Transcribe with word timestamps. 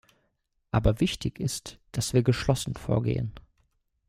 Aber 0.71 0.99
wichtig 0.99 1.39
ist, 1.39 1.77
dass 1.91 2.15
wir 2.15 2.23
geschlossen 2.23 2.73
vorgehen. 2.73 3.33